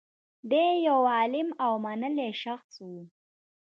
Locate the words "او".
1.65-1.73